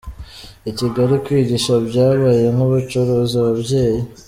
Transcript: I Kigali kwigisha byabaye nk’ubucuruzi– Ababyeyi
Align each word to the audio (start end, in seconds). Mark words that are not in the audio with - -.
I 0.69 0.71
Kigali 0.77 1.15
kwigisha 1.25 1.73
byabaye 1.87 2.43
nk’ubucuruzi– 2.53 3.35
Ababyeyi 3.43 4.01